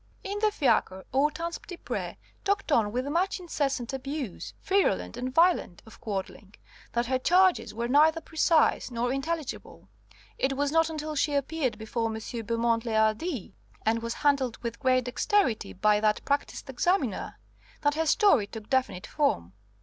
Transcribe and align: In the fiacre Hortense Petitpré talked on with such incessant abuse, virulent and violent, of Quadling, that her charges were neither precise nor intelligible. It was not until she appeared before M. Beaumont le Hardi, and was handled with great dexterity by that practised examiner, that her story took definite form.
In 0.23 0.39
the 0.39 0.49
fiacre 0.49 1.05
Hortense 1.13 1.59
Petitpré 1.59 2.15
talked 2.43 2.71
on 2.71 2.91
with 2.91 3.05
such 3.13 3.39
incessant 3.39 3.93
abuse, 3.93 4.55
virulent 4.63 5.15
and 5.15 5.31
violent, 5.31 5.83
of 5.85 6.01
Quadling, 6.01 6.55
that 6.93 7.05
her 7.05 7.19
charges 7.19 7.71
were 7.71 7.87
neither 7.87 8.19
precise 8.19 8.89
nor 8.89 9.13
intelligible. 9.13 9.89
It 10.39 10.57
was 10.57 10.71
not 10.71 10.89
until 10.89 11.13
she 11.15 11.35
appeared 11.35 11.77
before 11.77 12.11
M. 12.11 12.19
Beaumont 12.47 12.83
le 12.83 12.95
Hardi, 12.97 13.53
and 13.85 14.01
was 14.01 14.15
handled 14.15 14.57
with 14.63 14.79
great 14.79 15.03
dexterity 15.03 15.71
by 15.71 15.99
that 15.99 16.25
practised 16.25 16.67
examiner, 16.67 17.37
that 17.81 17.93
her 17.93 18.07
story 18.07 18.47
took 18.47 18.71
definite 18.71 19.05
form. 19.05 19.53